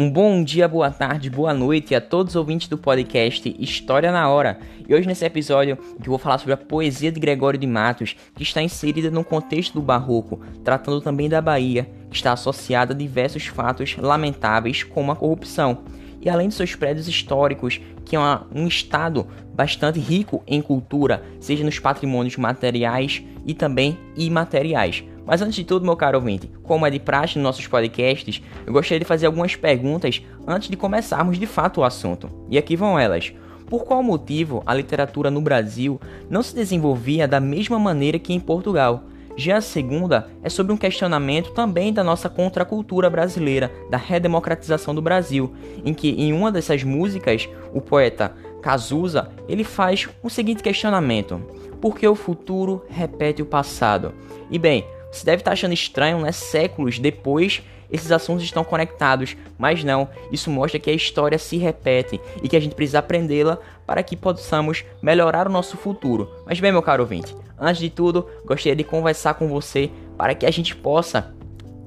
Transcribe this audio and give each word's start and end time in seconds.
Um 0.00 0.08
bom 0.08 0.44
dia, 0.44 0.68
boa 0.68 0.92
tarde, 0.92 1.28
boa 1.28 1.52
noite 1.52 1.92
a 1.92 2.00
todos 2.00 2.34
os 2.34 2.36
ouvintes 2.36 2.68
do 2.68 2.78
podcast 2.78 3.52
História 3.58 4.12
na 4.12 4.28
Hora. 4.28 4.60
E 4.88 4.94
hoje 4.94 5.08
nesse 5.08 5.24
episódio 5.24 5.76
eu 5.76 6.04
vou 6.04 6.18
falar 6.18 6.38
sobre 6.38 6.52
a 6.52 6.56
poesia 6.56 7.10
de 7.10 7.18
Gregório 7.18 7.58
de 7.58 7.66
Matos, 7.66 8.14
que 8.36 8.44
está 8.44 8.62
inserida 8.62 9.10
no 9.10 9.24
contexto 9.24 9.74
do 9.74 9.82
barroco, 9.82 10.40
tratando 10.62 11.00
também 11.00 11.28
da 11.28 11.40
Bahia, 11.40 11.90
que 12.08 12.14
está 12.14 12.32
associada 12.32 12.94
a 12.94 12.96
diversos 12.96 13.46
fatos 13.46 13.96
lamentáveis 13.96 14.84
como 14.84 15.10
a 15.10 15.16
corrupção. 15.16 15.82
E 16.22 16.30
além 16.30 16.46
de 16.46 16.54
seus 16.54 16.76
prédios 16.76 17.08
históricos, 17.08 17.80
que 18.04 18.14
é 18.14 18.20
um 18.54 18.68
estado 18.68 19.26
bastante 19.52 19.98
rico 19.98 20.44
em 20.46 20.62
cultura, 20.62 21.24
seja 21.40 21.64
nos 21.64 21.80
patrimônios 21.80 22.36
materiais 22.36 23.20
e 23.44 23.52
também 23.52 23.98
imateriais. 24.16 25.02
Mas 25.28 25.42
antes 25.42 25.56
de 25.56 25.64
tudo, 25.64 25.84
meu 25.84 25.94
caro 25.94 26.16
ouvinte, 26.16 26.50
como 26.62 26.86
é 26.86 26.90
de 26.90 26.98
praxe 26.98 27.38
nos 27.38 27.42
nossos 27.44 27.66
podcasts, 27.66 28.40
eu 28.66 28.72
gostaria 28.72 29.00
de 29.00 29.04
fazer 29.04 29.26
algumas 29.26 29.54
perguntas 29.54 30.22
antes 30.46 30.70
de 30.70 30.76
começarmos 30.76 31.38
de 31.38 31.44
fato 31.44 31.82
o 31.82 31.84
assunto. 31.84 32.30
E 32.48 32.56
aqui 32.56 32.74
vão 32.74 32.98
elas. 32.98 33.34
Por 33.66 33.84
qual 33.84 34.02
motivo 34.02 34.62
a 34.64 34.72
literatura 34.72 35.30
no 35.30 35.42
Brasil 35.42 36.00
não 36.30 36.42
se 36.42 36.54
desenvolvia 36.54 37.28
da 37.28 37.40
mesma 37.40 37.78
maneira 37.78 38.18
que 38.18 38.32
em 38.32 38.40
Portugal? 38.40 39.04
Já 39.36 39.58
a 39.58 39.60
segunda 39.60 40.30
é 40.42 40.48
sobre 40.48 40.72
um 40.72 40.78
questionamento 40.78 41.52
também 41.52 41.92
da 41.92 42.02
nossa 42.02 42.30
contracultura 42.30 43.10
brasileira, 43.10 43.70
da 43.90 43.98
redemocratização 43.98 44.94
do 44.94 45.02
Brasil, 45.02 45.52
em 45.84 45.92
que 45.92 46.08
em 46.08 46.32
uma 46.32 46.50
dessas 46.50 46.82
músicas, 46.82 47.46
o 47.74 47.82
poeta 47.82 48.34
Cazuza, 48.62 49.30
ele 49.46 49.62
faz 49.62 50.08
o 50.22 50.30
seguinte 50.30 50.62
questionamento: 50.62 51.38
Por 51.82 51.96
que 51.96 52.08
o 52.08 52.14
futuro 52.14 52.82
repete 52.88 53.42
o 53.42 53.46
passado? 53.46 54.14
E 54.50 54.58
bem, 54.58 54.84
você 55.18 55.26
deve 55.26 55.40
estar 55.40 55.52
achando 55.52 55.74
estranho, 55.74 56.20
né? 56.20 56.32
Séculos 56.32 56.98
depois, 56.98 57.62
esses 57.90 58.12
assuntos 58.12 58.44
estão 58.44 58.62
conectados, 58.62 59.36
mas 59.58 59.82
não, 59.82 60.08
isso 60.30 60.50
mostra 60.50 60.78
que 60.78 60.90
a 60.90 60.94
história 60.94 61.38
se 61.38 61.56
repete 61.56 62.20
e 62.42 62.48
que 62.48 62.56
a 62.56 62.60
gente 62.60 62.74
precisa 62.74 62.98
aprendê-la 62.98 63.58
para 63.86 64.02
que 64.02 64.16
possamos 64.16 64.84
melhorar 65.02 65.46
o 65.46 65.52
nosso 65.52 65.76
futuro. 65.76 66.30
Mas 66.46 66.60
bem, 66.60 66.70
meu 66.70 66.82
caro 66.82 67.02
ouvinte, 67.02 67.34
antes 67.58 67.80
de 67.80 67.90
tudo, 67.90 68.28
gostaria 68.44 68.76
de 68.76 68.84
conversar 68.84 69.34
com 69.34 69.48
você 69.48 69.90
para 70.16 70.34
que 70.34 70.46
a 70.46 70.50
gente 70.50 70.76
possa 70.76 71.34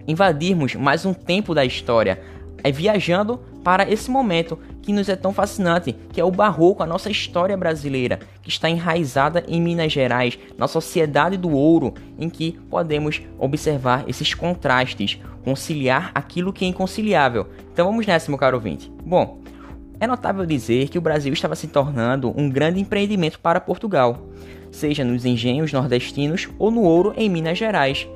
invadirmos 0.08 0.76
mais 0.76 1.06
um 1.06 1.14
tempo 1.14 1.54
da 1.54 1.64
história, 1.64 2.22
é 2.64 2.72
viajando 2.72 3.40
para 3.64 3.90
esse 3.90 4.10
momento 4.10 4.58
que 4.82 4.92
nos 4.92 5.08
é 5.10 5.16
tão 5.16 5.32
fascinante, 5.32 5.96
que 6.12 6.20
é 6.20 6.24
o 6.24 6.32
barroco, 6.32 6.82
a 6.84 6.88
nossa 6.88 7.10
história 7.10 7.56
brasileira, 7.56 8.20
que 8.42 8.50
está 8.50 8.70
enraizada 8.70 9.44
em 9.48 9.62
Minas 9.62 9.92
Gerais, 9.92 10.38
na 10.58 10.68
sociedade 10.68 11.38
do 11.38 11.52
ouro, 11.52 11.94
em 12.18 12.30
que 12.30 12.54
podemos 12.70 13.22
observar 13.38 14.04
esses 14.08 14.34
contrastes, 14.34 15.20
conciliar 15.44 16.12
aquilo 16.16 16.54
que 16.54 16.66
é 16.66 16.68
inconciliável. 16.68 17.48
Então 17.72 17.86
vamos 17.86 18.06
nessa, 18.06 18.30
meu 18.30 18.38
caro 18.38 18.58
ouvinte. 18.58 18.92
Bom, 19.06 19.40
é 20.00 20.08
notável 20.08 20.46
dizer 20.46 20.90
que 20.90 20.98
o 20.98 21.02
Brasil 21.02 21.32
estava 21.32 21.56
se 21.56 21.68
tornando 21.68 22.34
um 22.36 22.50
grande 22.50 22.80
empreendimento 22.80 23.40
para 23.40 23.62
Portugal, 23.62 24.28
seja 24.72 25.04
nos 25.04 25.26
engenhos 25.26 25.72
nordestinos 25.72 26.50
ou 26.58 26.72
no 26.72 26.82
ouro 26.82 27.14
em 27.16 27.30
Minas 27.30 27.58
Gerais. 27.58 28.08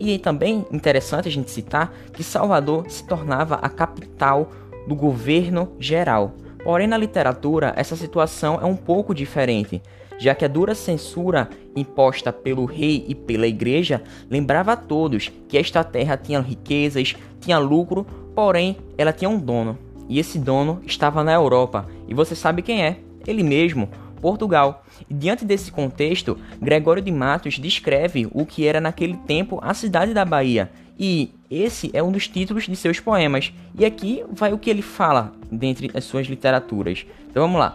E 0.00 0.18
também 0.18 0.64
interessante 0.72 1.28
a 1.28 1.30
gente 1.30 1.50
citar 1.50 1.94
que 2.12 2.24
Salvador 2.24 2.86
se 2.88 3.06
tornava 3.06 3.56
a 3.56 3.68
capital 3.68 4.50
do 4.86 4.94
governo 4.94 5.72
geral. 5.78 6.34
Porém, 6.62 6.86
na 6.86 6.96
literatura, 6.96 7.72
essa 7.76 7.94
situação 7.94 8.58
é 8.60 8.64
um 8.64 8.76
pouco 8.76 9.14
diferente, 9.14 9.82
já 10.18 10.34
que 10.34 10.44
a 10.44 10.48
dura 10.48 10.74
censura 10.74 11.48
imposta 11.76 12.32
pelo 12.32 12.64
rei 12.64 13.04
e 13.08 13.14
pela 13.14 13.46
igreja 13.46 14.02
lembrava 14.30 14.72
a 14.72 14.76
todos 14.76 15.30
que 15.48 15.58
esta 15.58 15.84
terra 15.84 16.16
tinha 16.16 16.40
riquezas, 16.40 17.16
tinha 17.40 17.58
lucro, 17.58 18.06
porém 18.34 18.76
ela 18.96 19.12
tinha 19.12 19.28
um 19.28 19.38
dono. 19.38 19.78
E 20.08 20.18
esse 20.18 20.38
dono 20.38 20.80
estava 20.86 21.24
na 21.24 21.32
Europa. 21.32 21.86
E 22.06 22.14
você 22.14 22.34
sabe 22.34 22.62
quem 22.62 22.82
é? 22.82 22.98
Ele 23.26 23.42
mesmo, 23.42 23.88
Portugal. 24.20 24.84
E 25.08 25.14
diante 25.14 25.44
desse 25.44 25.70
contexto, 25.70 26.38
Gregório 26.60 27.02
de 27.02 27.10
Matos 27.10 27.58
descreve 27.58 28.28
o 28.32 28.46
que 28.46 28.66
era 28.66 28.80
naquele 28.80 29.16
tempo 29.26 29.58
a 29.62 29.74
cidade 29.74 30.14
da 30.14 30.24
Bahia. 30.24 30.70
E 30.98 31.30
esse 31.62 31.90
é 31.92 32.02
um 32.02 32.10
dos 32.10 32.28
títulos 32.28 32.64
de 32.64 32.76
seus 32.76 33.00
poemas. 33.00 33.52
E 33.78 33.84
aqui 33.84 34.24
vai 34.30 34.52
o 34.52 34.58
que 34.58 34.70
ele 34.70 34.82
fala 34.82 35.32
dentre 35.50 35.90
as 35.94 36.04
suas 36.04 36.26
literaturas. 36.26 37.06
Então 37.30 37.42
vamos 37.42 37.58
lá. 37.58 37.74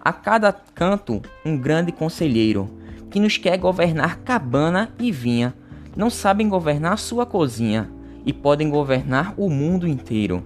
A 0.00 0.12
cada 0.12 0.52
canto 0.52 1.22
um 1.44 1.56
grande 1.56 1.92
conselheiro 1.92 2.70
que 3.10 3.20
nos 3.20 3.36
quer 3.36 3.56
governar 3.56 4.18
cabana 4.18 4.92
e 4.98 5.10
vinha. 5.12 5.54
Não 5.96 6.10
sabem 6.10 6.48
governar 6.48 6.98
sua 6.98 7.24
cozinha 7.24 7.88
e 8.26 8.32
podem 8.32 8.68
governar 8.68 9.34
o 9.36 9.48
mundo 9.48 9.86
inteiro. 9.86 10.42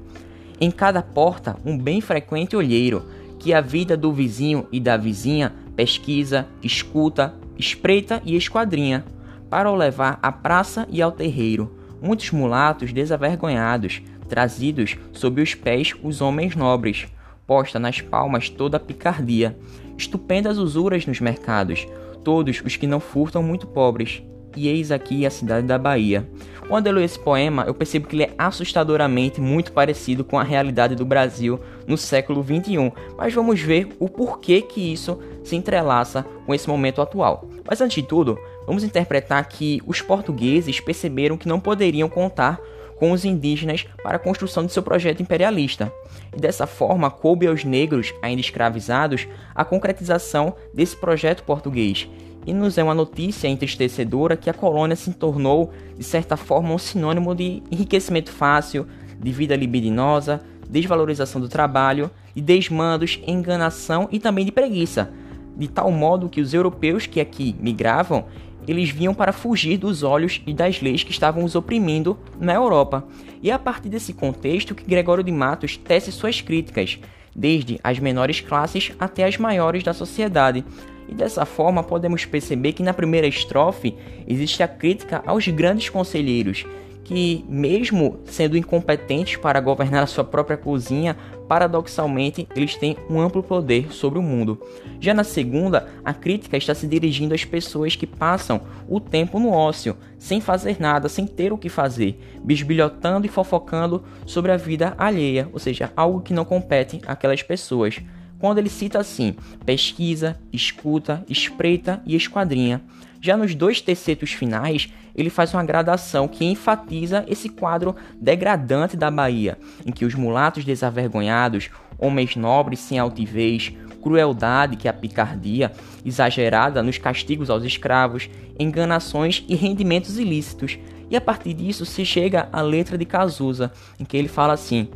Em 0.61 0.71
cada 0.71 1.03
porta 1.03 1.57
um 1.65 1.79
bem 1.79 2.01
frequente 2.01 2.55
olheiro 2.55 3.05
que 3.39 3.55
a 3.55 3.61
vida 3.61 3.97
do 3.97 4.13
vizinho 4.13 4.67
e 4.71 4.81
da 4.81 4.97
vizinha 4.97 5.53
pesquisa, 5.79 6.49
escuta, 6.61 7.35
espreita 7.57 8.21
e 8.25 8.35
esquadrinha, 8.35 9.05
para 9.49 9.71
o 9.71 9.77
levar 9.77 10.19
à 10.21 10.33
praça 10.33 10.89
e 10.91 11.01
ao 11.01 11.13
terreiro. 11.13 11.78
Muitos 12.01 12.31
mulatos 12.31 12.93
desavergonhados, 12.93 14.03
trazidos 14.29 14.97
sob 15.13 15.41
os 15.41 15.55
pés 15.55 15.95
os 16.03 16.21
homens 16.21 16.55
nobres, 16.55 17.07
posta 17.47 17.79
nas 17.79 18.01
palmas 18.01 18.49
toda 18.51 18.77
a 18.77 18.81
picardia, 18.81 19.57
estupendas 19.97 20.59
usuras 20.59 21.07
nos 21.07 21.21
mercados, 21.21 21.87
todos 22.23 22.63
os 22.65 22.77
que 22.77 22.87
não 22.87 23.01
furtam 23.01 23.43
muito 23.43 23.67
pobres, 23.67 24.23
e 24.57 24.69
eis 24.69 24.91
aqui 24.91 25.25
a 25.25 25.31
cidade 25.31 25.67
da 25.67 25.79
Bahia. 25.79 26.29
Quando 26.69 26.87
eu 26.87 26.93
leio 26.93 27.05
esse 27.05 27.19
poema, 27.19 27.65
eu 27.67 27.75
percebo 27.75 28.07
que 28.07 28.17
ele 28.17 28.25
é 28.25 28.35
assustadoramente 28.37 29.41
muito 29.41 29.73
parecido 29.73 30.25
com 30.25 30.39
a 30.39 30.43
realidade 30.43 30.95
do 30.95 31.07
Brasil 31.07 31.59
no 31.87 31.97
século 31.97 32.43
21, 32.43 32.93
mas 33.17 33.33
vamos 33.33 33.61
ver 33.61 33.89
o 33.99 34.09
porquê 34.09 34.61
que 34.61 34.93
isso 34.93 35.19
se 35.43 35.57
entrelaça 35.57 36.27
com 36.45 36.55
esse 36.55 36.69
momento 36.69 37.01
atual. 37.01 37.49
Mas 37.65 37.81
antes 37.81 38.03
de 38.03 38.09
tudo, 38.09 38.39
vamos 38.69 38.85
interpretar 38.85 39.49
que 39.49 39.81
os 39.87 40.03
portugueses 40.03 40.79
perceberam 40.79 41.39
que 41.39 41.49
não 41.49 41.59
poderiam 41.59 42.07
contar 42.07 42.61
com 42.99 43.13
os 43.13 43.25
indígenas 43.25 43.87
para 44.03 44.17
a 44.17 44.21
construção 44.21 44.67
de 44.67 44.73
seu 44.73 44.83
projeto 44.83 45.23
imperialista. 45.23 45.91
E 46.37 46.39
dessa 46.39 46.67
forma, 46.67 47.11
coube 47.11 47.47
aos 47.47 47.65
negros 47.65 48.13
ainda 48.21 48.43
escravizados 48.43 49.27
a 49.55 49.65
concretização 49.65 50.55
desse 50.75 50.95
projeto 50.95 51.45
português, 51.45 52.07
e 52.47 52.53
nos 52.53 52.77
é 52.77 52.85
uma 52.85 52.95
notícia 52.95 53.49
entristecedora 53.49 54.37
que 54.37 54.51
a 54.51 54.55
colônia 54.55 54.97
se 54.97 55.15
tornou, 55.15 55.73
de 55.97 56.05
certa 56.05 56.37
forma, 56.37 56.75
um 56.75 56.79
sinônimo 56.79 57.35
de 57.35 57.63
enriquecimento 57.71 58.31
fácil, 58.31 58.87
de 59.19 59.33
vida 59.33 59.57
libidinosa, 59.57 60.43
desvalorização 60.69 61.41
do 61.41 61.49
trabalho, 61.49 62.11
de 62.35 62.43
desmandos, 62.43 63.19
enganação 63.27 64.09
e 64.13 64.19
também 64.19 64.45
de 64.45 64.53
preguiça, 64.53 65.11
de 65.57 65.69
tal 65.69 65.91
modo 65.91 66.29
que 66.29 66.41
os 66.41 66.53
europeus 66.55 67.07
que 67.07 67.21
aqui 67.21 67.57
migravam, 67.59 68.27
eles 68.69 68.91
vinham 68.91 69.15
para 69.15 69.33
fugir 69.33 69.79
dos 69.79 70.03
olhos 70.03 70.41
e 70.47 70.53
das 70.53 70.81
leis 70.81 71.03
que 71.03 71.11
estavam 71.11 71.43
os 71.45 71.55
oprimindo 71.55 72.19
na 72.39 72.55
Europa. 72.55 73.05
E 73.43 73.51
é 73.51 73.55
a 73.55 73.59
partir 73.59 73.89
desse 73.89 74.13
contexto 74.13 74.75
que 74.75 74.85
Gregório 74.85 75.25
de 75.25 75.33
Matos 75.33 75.77
tece 75.77 76.13
suas 76.13 76.41
críticas, 76.41 76.99
desde 77.35 77.79
as 77.83 77.99
menores 77.99 78.41
classes 78.41 78.93
até 78.99 79.25
as 79.25 79.37
maiores 79.37 79.83
da 79.83 79.95
sociedade, 79.95 80.65
e 81.09 81.15
dessa 81.15 81.47
forma 81.47 81.83
podemos 81.83 82.25
perceber 82.25 82.73
que 82.73 82.83
na 82.83 82.93
primeira 82.93 83.27
estrofe 83.27 83.95
existe 84.27 84.63
a 84.63 84.69
crítica 84.69 85.23
aos 85.25 85.49
grandes 85.49 85.89
conselheiros, 85.89 86.67
que, 87.09 87.43
mesmo 87.49 88.19
sendo 88.27 88.55
incompetentes 88.55 89.39
para 89.39 89.63
governar 89.63 90.03
a 90.03 90.07
sua 90.07 90.23
própria 90.23 90.59
cozinha, 90.59 91.17
paradoxalmente 91.49 92.47
eles 92.55 92.77
têm 92.77 92.99
um 93.09 93.19
amplo 93.19 93.43
poder 93.43 93.91
sobre 93.91 94.19
o 94.19 94.23
mundo. 94.23 94.61
Já 95.01 95.15
na 95.15 95.25
segunda, 95.25 95.89
a 96.05 96.13
crítica 96.13 96.59
está 96.59 96.75
se 96.75 96.87
dirigindo 96.87 97.35
às 97.35 97.47
pessoas 97.47 97.97
que 97.97 98.07
passam 98.07 98.61
o 98.87 99.01
tempo 99.01 99.41
no 99.41 99.51
ócio, 99.51 99.97
sem 100.19 100.39
fazer 100.39 100.77
nada, 100.79 101.09
sem 101.09 101.27
ter 101.27 101.51
o 101.51 101.57
que 101.57 101.71
fazer, 101.71 102.21
bisbilhotando 102.45 103.25
e 103.25 103.31
fofocando 103.31 104.05
sobre 104.27 104.53
a 104.53 104.59
vida 104.59 104.95
alheia, 104.99 105.49
ou 105.51 105.59
seja, 105.59 105.91
algo 105.97 106.21
que 106.21 106.35
não 106.35 106.45
compete 106.45 107.01
àquelas 107.07 107.43
pessoas 107.43 107.99
quando 108.39 108.59
ele 108.59 108.69
cita 108.69 108.99
assim: 108.99 109.35
pesquisa, 109.65 110.39
escuta, 110.53 111.25
espreita 111.27 112.03
e 112.05 112.15
esquadrinha. 112.15 112.83
Já 113.19 113.35
nos 113.35 113.55
dois 113.55 113.81
tercetos 113.81 114.31
finais, 114.31 114.93
ele 115.19 115.31
faz 115.31 115.53
uma 115.53 115.65
gradação 115.65 116.29
que 116.29 116.45
enfatiza 116.45 117.25
esse 117.27 117.49
quadro 117.49 117.97
degradante 118.21 118.97
da 118.97 119.11
Bahia, 119.11 119.59
em 119.85 119.91
que 119.91 120.05
os 120.05 120.15
mulatos 120.15 120.65
desavergonhados, 120.65 121.71
homens 121.99 122.37
nobres 122.37 122.79
sem 122.79 123.01
altivez, 123.01 123.73
crueldade 124.01 124.77
que 124.77 124.87
é 124.87 124.91
a 124.93 124.95
picardia 124.95 125.73
exagerada 126.07 126.85
nos 126.85 126.99
castigos 126.99 127.51
aos 127.51 127.65
escravos, 127.65 128.31
enganações 128.61 129.45
e 129.49 129.57
rendimentos 129.57 130.19
ilícitos. 130.21 130.79
E 131.11 131.17
a 131.17 131.21
partir 131.21 131.53
disso 131.53 131.85
se 131.85 132.05
chega 132.05 132.49
à 132.53 132.63
letra 132.63 132.97
de 132.97 133.05
Cazuza, 133.05 133.73
em 133.99 134.05
que 134.05 134.17
ele 134.17 134.29
fala 134.29 134.53
assim: 134.53 134.89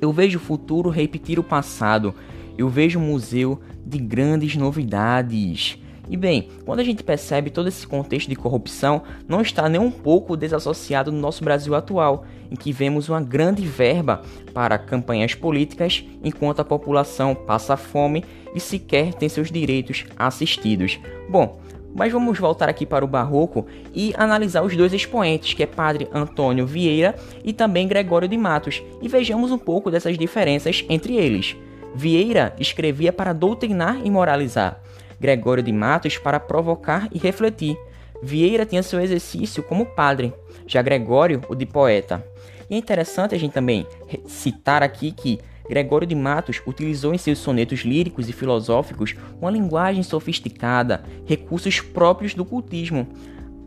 Eu 0.00 0.12
vejo 0.12 0.38
o 0.38 0.42
futuro 0.42 0.90
repetir 0.90 1.40
o 1.40 1.44
passado, 1.44 2.14
eu 2.56 2.68
vejo 2.68 3.00
um 3.00 3.06
museu 3.06 3.60
de 3.84 3.98
grandes 3.98 4.54
novidades. 4.54 5.76
E 6.10 6.16
bem, 6.16 6.48
quando 6.66 6.80
a 6.80 6.84
gente 6.84 7.04
percebe 7.04 7.50
todo 7.50 7.68
esse 7.68 7.86
contexto 7.86 8.28
de 8.28 8.34
corrupção, 8.34 9.02
não 9.28 9.40
está 9.40 9.68
nem 9.68 9.80
um 9.80 9.92
pouco 9.92 10.36
desassociado 10.36 11.12
no 11.12 11.20
nosso 11.20 11.44
Brasil 11.44 11.72
atual, 11.72 12.24
em 12.50 12.56
que 12.56 12.72
vemos 12.72 13.08
uma 13.08 13.20
grande 13.20 13.64
verba 13.64 14.20
para 14.52 14.76
campanhas 14.76 15.36
políticas, 15.36 16.04
enquanto 16.24 16.58
a 16.58 16.64
população 16.64 17.32
passa 17.32 17.76
fome 17.76 18.24
e 18.52 18.58
sequer 18.58 19.14
tem 19.14 19.28
seus 19.28 19.52
direitos 19.52 20.04
assistidos. 20.16 20.98
Bom, 21.28 21.60
mas 21.94 22.12
vamos 22.12 22.36
voltar 22.40 22.68
aqui 22.68 22.84
para 22.84 23.04
o 23.04 23.08
Barroco 23.08 23.66
e 23.94 24.12
analisar 24.16 24.62
os 24.62 24.76
dois 24.76 24.92
expoentes, 24.92 25.54
que 25.54 25.62
é 25.62 25.66
Padre 25.66 26.08
Antônio 26.12 26.66
Vieira 26.66 27.14
e 27.44 27.52
também 27.52 27.86
Gregório 27.86 28.26
de 28.26 28.36
Matos, 28.36 28.82
e 29.00 29.06
vejamos 29.06 29.52
um 29.52 29.58
pouco 29.58 29.92
dessas 29.92 30.18
diferenças 30.18 30.84
entre 30.88 31.14
eles. 31.14 31.56
Vieira 31.94 32.52
escrevia 32.58 33.12
para 33.12 33.32
doutrinar 33.32 34.00
e 34.04 34.10
moralizar, 34.10 34.80
Gregório 35.20 35.62
de 35.62 35.72
Matos 35.72 36.16
para 36.16 36.40
provocar 36.40 37.08
e 37.12 37.18
refletir. 37.18 37.76
Vieira 38.22 38.66
tinha 38.66 38.82
seu 38.82 39.00
exercício 39.00 39.62
como 39.62 39.86
padre, 39.86 40.32
já 40.66 40.82
Gregório 40.82 41.42
o 41.48 41.54
de 41.54 41.66
poeta. 41.66 42.24
E 42.68 42.74
é 42.74 42.78
interessante 42.78 43.34
a 43.34 43.38
gente 43.38 43.52
também 43.52 43.86
citar 44.26 44.82
aqui 44.82 45.12
que 45.12 45.38
Gregório 45.68 46.06
de 46.06 46.14
Matos 46.14 46.60
utilizou 46.66 47.14
em 47.14 47.18
seus 47.18 47.38
sonetos 47.38 47.80
líricos 47.80 48.28
e 48.28 48.32
filosóficos 48.32 49.14
uma 49.40 49.50
linguagem 49.50 50.02
sofisticada, 50.02 51.04
recursos 51.24 51.80
próprios 51.80 52.34
do 52.34 52.44
cultismo. 52.44 53.06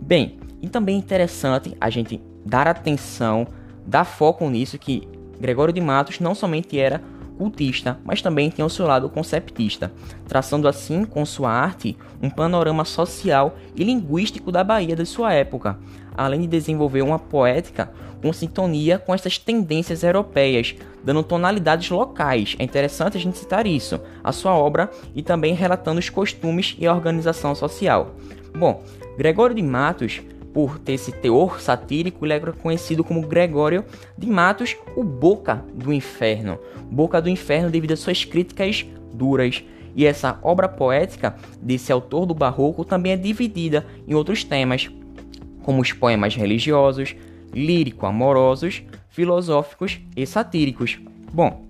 Bem, 0.01 0.37
e 0.61 0.67
também 0.67 0.95
é 0.95 0.99
interessante 0.99 1.75
a 1.79 1.89
gente 1.89 2.21
dar 2.45 2.67
atenção, 2.67 3.47
dar 3.85 4.03
foco 4.03 4.49
nisso 4.49 4.77
que 4.77 5.07
Gregório 5.39 5.73
de 5.73 5.81
Matos 5.81 6.19
não 6.19 6.35
somente 6.35 6.79
era 6.79 7.01
cultista, 7.37 7.99
mas 8.03 8.21
também 8.21 8.49
tinha 8.49 8.65
o 8.65 8.69
seu 8.69 8.85
lado 8.85 9.09
conceptista, 9.09 9.91
traçando 10.27 10.67
assim 10.67 11.05
com 11.05 11.25
sua 11.25 11.51
arte 11.51 11.97
um 12.21 12.29
panorama 12.29 12.85
social 12.85 13.55
e 13.75 13.83
linguístico 13.83 14.51
da 14.51 14.63
Bahia 14.63 14.95
de 14.95 15.05
sua 15.05 15.33
época, 15.33 15.77
além 16.15 16.41
de 16.41 16.47
desenvolver 16.47 17.01
uma 17.01 17.19
poética 17.19 17.91
com 18.21 18.31
sintonia 18.31 18.97
com 18.97 19.13
essas 19.13 19.37
tendências 19.37 20.01
europeias, 20.01 20.75
dando 21.03 21.21
tonalidades 21.21 21.89
locais. 21.89 22.55
É 22.57 22.63
interessante 22.63 23.17
a 23.17 23.19
gente 23.19 23.37
citar 23.37 23.67
isso, 23.67 23.99
a 24.23 24.31
sua 24.31 24.55
obra 24.55 24.89
e 25.13 25.21
também 25.21 25.53
relatando 25.53 25.99
os 25.99 26.09
costumes 26.09 26.77
e 26.79 26.87
a 26.87 26.93
organização 26.93 27.53
social. 27.53 28.15
Bom, 28.57 28.81
Gregório 29.17 29.55
de 29.55 29.61
Matos 29.61 30.21
por 30.53 30.77
ter 30.77 30.93
esse 30.93 31.11
teor 31.11 31.59
satírico, 31.59 32.25
ele 32.25 32.33
é 32.33 32.39
conhecido 32.39 33.03
como 33.03 33.27
Gregório 33.27 33.83
de 34.17 34.27
Matos, 34.27 34.77
o 34.95 35.03
Boca 35.03 35.65
do 35.73 35.91
Inferno. 35.91 36.59
Boca 36.91 37.21
do 37.21 37.29
Inferno 37.29 37.71
devido 37.71 37.93
às 37.93 37.99
suas 37.99 38.23
críticas 38.23 38.85
duras. 39.13 39.63
E 39.95 40.05
essa 40.05 40.39
obra 40.41 40.67
poética 40.69 41.35
desse 41.61 41.91
autor 41.91 42.25
do 42.25 42.33
Barroco 42.33 42.85
também 42.85 43.11
é 43.11 43.17
dividida 43.17 43.85
em 44.07 44.13
outros 44.13 44.43
temas, 44.43 44.89
como 45.63 45.81
os 45.81 45.91
poemas 45.91 46.35
religiosos, 46.35 47.15
lírico-amorosos, 47.53 48.83
filosóficos 49.09 49.99
e 50.15 50.25
satíricos. 50.25 50.99
Bom, 51.31 51.65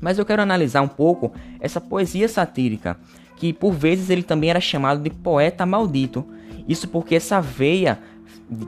mas 0.00 0.18
eu 0.18 0.24
quero 0.24 0.42
analisar 0.42 0.82
um 0.82 0.88
pouco 0.88 1.32
essa 1.60 1.80
poesia 1.80 2.28
satírica, 2.28 2.96
que 3.36 3.52
por 3.52 3.72
vezes 3.72 4.10
ele 4.10 4.22
também 4.22 4.50
era 4.50 4.60
chamado 4.60 5.02
de 5.02 5.10
poeta 5.10 5.66
maldito. 5.66 6.24
Isso 6.68 6.88
porque 6.88 7.14
essa 7.14 7.40
veia 7.40 7.98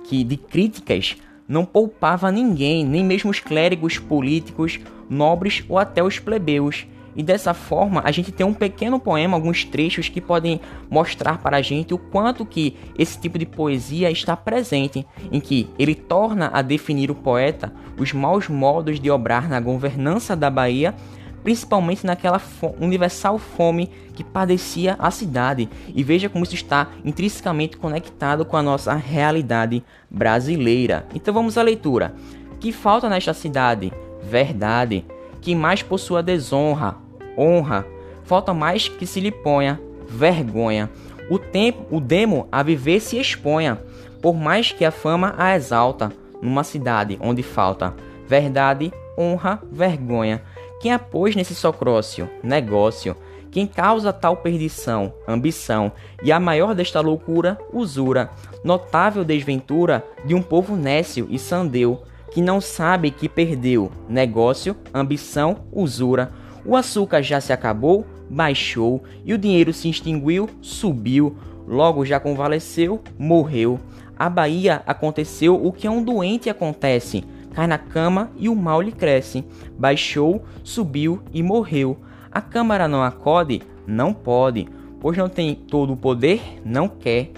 que, 0.04 0.24
de 0.24 0.36
críticas 0.36 1.16
não 1.48 1.64
poupava 1.64 2.30
ninguém, 2.30 2.84
nem 2.84 3.02
mesmo 3.02 3.30
os 3.30 3.40
clérigos 3.40 3.98
políticos, 3.98 4.78
nobres 5.08 5.64
ou 5.68 5.78
até 5.78 6.02
os 6.02 6.18
plebeus. 6.18 6.86
E 7.16 7.22
dessa 7.22 7.52
forma, 7.52 8.00
a 8.04 8.12
gente 8.12 8.30
tem 8.30 8.46
um 8.46 8.54
pequeno 8.54 9.00
poema, 9.00 9.36
alguns 9.36 9.64
trechos 9.64 10.08
que 10.08 10.20
podem 10.20 10.60
mostrar 10.88 11.38
para 11.38 11.56
a 11.56 11.62
gente 11.62 11.92
o 11.92 11.98
quanto 11.98 12.46
que 12.46 12.76
esse 12.96 13.18
tipo 13.18 13.38
de 13.38 13.46
poesia 13.46 14.08
está 14.08 14.36
presente, 14.36 15.04
em 15.32 15.40
que 15.40 15.68
ele 15.78 15.96
torna 15.96 16.48
a 16.52 16.62
definir 16.62 17.10
o 17.10 17.16
poeta 17.16 17.72
os 17.98 18.12
maus 18.12 18.46
modos 18.48 19.00
de 19.00 19.10
obrar 19.10 19.48
na 19.48 19.58
governança 19.58 20.36
da 20.36 20.48
Bahia 20.48 20.94
principalmente 21.42 22.06
naquela 22.06 22.40
universal 22.80 23.38
fome 23.38 23.90
que 24.14 24.24
padecia 24.24 24.96
a 24.98 25.10
cidade. 25.10 25.68
E 25.94 26.02
veja 26.02 26.28
como 26.28 26.44
isso 26.44 26.54
está 26.54 26.88
intrinsecamente 27.04 27.76
conectado 27.76 28.44
com 28.44 28.56
a 28.56 28.62
nossa 28.62 28.94
realidade 28.94 29.84
brasileira. 30.10 31.06
Então 31.14 31.32
vamos 31.32 31.56
à 31.56 31.62
leitura. 31.62 32.14
Que 32.60 32.72
falta 32.72 33.08
nesta 33.08 33.34
cidade? 33.34 33.92
Verdade. 34.22 35.04
Que 35.40 35.54
mais 35.54 35.82
possua 35.82 36.22
desonra? 36.22 36.96
Honra. 37.36 37.86
Falta 38.24 38.52
mais 38.52 38.88
que 38.88 39.06
se 39.06 39.20
lhe 39.20 39.30
ponha 39.30 39.80
vergonha. 40.08 40.90
O 41.30 41.38
tempo, 41.38 41.86
o 41.90 42.00
demo 42.00 42.48
a 42.50 42.62
viver 42.62 43.00
se 43.00 43.18
exponha, 43.18 43.78
por 44.22 44.34
mais 44.34 44.72
que 44.72 44.84
a 44.84 44.90
fama 44.90 45.34
a 45.36 45.54
exalta, 45.54 46.10
numa 46.40 46.64
cidade 46.64 47.18
onde 47.20 47.42
falta 47.42 47.94
verdade, 48.28 48.92
honra, 49.16 49.60
vergonha. 49.72 50.42
Quem 50.80 50.92
apôs 50.92 51.34
nesse 51.34 51.56
socrócio, 51.56 52.30
negócio, 52.42 53.16
quem 53.50 53.66
causa 53.66 54.12
tal 54.12 54.36
perdição, 54.36 55.12
ambição, 55.26 55.90
e 56.22 56.30
a 56.30 56.38
maior 56.38 56.74
desta 56.74 57.00
loucura, 57.00 57.58
usura, 57.72 58.30
notável 58.62 59.24
desventura 59.24 60.04
de 60.24 60.34
um 60.34 60.42
povo 60.42 60.76
nécio 60.76 61.26
e 61.30 61.38
sandeu, 61.38 62.02
que 62.30 62.40
não 62.40 62.60
sabe 62.60 63.10
que 63.10 63.28
perdeu, 63.28 63.90
negócio, 64.08 64.76
ambição, 64.94 65.64
usura. 65.72 66.30
O 66.64 66.76
açúcar 66.76 67.22
já 67.22 67.40
se 67.40 67.52
acabou, 67.52 68.06
baixou, 68.30 69.02
e 69.24 69.32
o 69.32 69.38
dinheiro 69.38 69.72
se 69.72 69.88
extinguiu, 69.88 70.48
subiu, 70.60 71.36
logo 71.66 72.04
já 72.04 72.20
convalesceu, 72.20 73.02
morreu. 73.18 73.80
A 74.16 74.28
Bahia 74.28 74.82
aconteceu 74.86 75.54
o 75.54 75.72
que 75.72 75.86
a 75.86 75.90
um 75.90 76.02
doente 76.02 76.50
acontece, 76.50 77.24
cai 77.58 77.66
na 77.66 77.76
cama 77.76 78.30
e 78.36 78.48
o 78.48 78.54
mal 78.54 78.80
lhe 78.80 78.92
cresce. 78.92 79.44
Baixou, 79.76 80.44
subiu 80.62 81.20
e 81.32 81.42
morreu. 81.42 81.96
A 82.30 82.40
Câmara 82.40 82.86
não 82.86 83.02
acode? 83.02 83.62
Não 83.84 84.14
pode, 84.14 84.68
pois 85.00 85.18
não 85.18 85.28
tem 85.28 85.56
todo 85.56 85.92
o 85.92 85.96
poder? 85.96 86.40
Não 86.64 86.88
quer. 86.88 87.32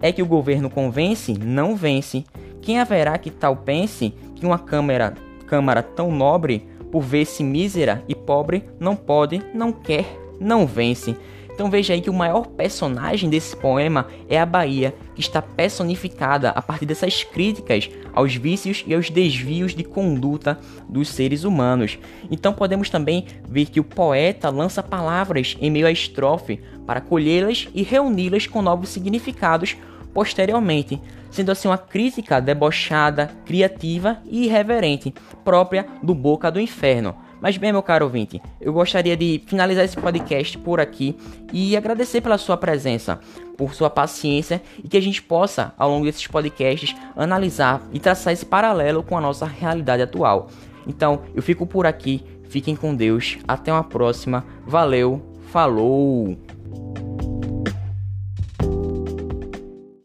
É 0.00 0.10
que 0.10 0.22
o 0.22 0.26
governo 0.26 0.70
convence? 0.70 1.34
Não 1.34 1.76
vence. 1.76 2.24
Quem 2.62 2.80
haverá 2.80 3.18
que 3.18 3.30
tal 3.30 3.54
pense 3.54 4.14
que 4.34 4.46
uma 4.46 4.58
câmara, 4.58 5.12
câmara 5.46 5.82
tão 5.82 6.10
nobre, 6.10 6.66
por 6.90 7.02
ver-se 7.02 7.44
mísera 7.44 8.02
e 8.08 8.14
pobre, 8.14 8.64
não 8.80 8.96
pode, 8.96 9.42
não 9.52 9.72
quer, 9.72 10.06
não 10.40 10.66
vence? 10.66 11.14
Então 11.56 11.70
veja 11.70 11.94
aí 11.94 12.02
que 12.02 12.10
o 12.10 12.12
maior 12.12 12.48
personagem 12.48 13.30
desse 13.30 13.56
poema 13.56 14.08
é 14.28 14.38
a 14.38 14.44
Bahia, 14.44 14.94
que 15.14 15.22
está 15.22 15.40
personificada 15.40 16.50
a 16.50 16.60
partir 16.60 16.84
dessas 16.84 17.24
críticas 17.24 17.88
aos 18.12 18.34
vícios 18.34 18.84
e 18.86 18.94
aos 18.94 19.08
desvios 19.08 19.74
de 19.74 19.82
conduta 19.82 20.58
dos 20.86 21.08
seres 21.08 21.44
humanos. 21.44 21.98
Então 22.30 22.52
podemos 22.52 22.90
também 22.90 23.24
ver 23.48 23.64
que 23.70 23.80
o 23.80 23.84
poeta 23.84 24.50
lança 24.50 24.82
palavras 24.82 25.56
em 25.58 25.70
meio 25.70 25.86
à 25.86 25.90
estrofe 25.90 26.60
para 26.86 27.00
colhê-las 27.00 27.68
e 27.74 27.82
reuni-las 27.82 28.46
com 28.46 28.60
novos 28.60 28.90
significados 28.90 29.78
posteriormente, 30.12 31.00
sendo 31.30 31.52
assim 31.52 31.68
uma 31.68 31.78
crítica 31.78 32.38
debochada, 32.38 33.30
criativa 33.46 34.18
e 34.26 34.44
irreverente, 34.44 35.14
própria 35.42 35.86
do 36.02 36.14
Boca 36.14 36.50
do 36.50 36.60
Inferno. 36.60 37.16
Mas 37.40 37.56
bem, 37.56 37.72
meu 37.72 37.82
caro 37.82 38.06
ouvinte, 38.06 38.40
eu 38.60 38.72
gostaria 38.72 39.16
de 39.16 39.42
finalizar 39.46 39.84
esse 39.84 39.96
podcast 39.96 40.56
por 40.58 40.80
aqui 40.80 41.16
e 41.52 41.76
agradecer 41.76 42.20
pela 42.20 42.38
sua 42.38 42.56
presença, 42.56 43.20
por 43.56 43.74
sua 43.74 43.90
paciência 43.90 44.62
e 44.82 44.88
que 44.88 44.96
a 44.96 45.02
gente 45.02 45.22
possa, 45.22 45.74
ao 45.78 45.90
longo 45.90 46.06
desses 46.06 46.26
podcasts, 46.26 46.94
analisar 47.14 47.82
e 47.92 47.98
traçar 47.98 48.32
esse 48.32 48.46
paralelo 48.46 49.02
com 49.02 49.16
a 49.16 49.20
nossa 49.20 49.46
realidade 49.46 50.02
atual. 50.02 50.48
Então, 50.86 51.22
eu 51.34 51.42
fico 51.42 51.66
por 51.66 51.86
aqui, 51.86 52.24
fiquem 52.48 52.74
com 52.76 52.94
Deus, 52.94 53.38
até 53.46 53.72
uma 53.72 53.84
próxima, 53.84 54.44
valeu, 54.66 55.20
falou! 55.50 56.36